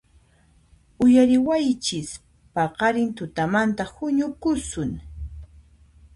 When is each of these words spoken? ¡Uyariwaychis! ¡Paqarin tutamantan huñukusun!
¡Uyariwaychis! 1.03 2.09
¡Paqarin 2.53 3.09
tutamantan 3.17 3.89
huñukusun! 3.95 4.91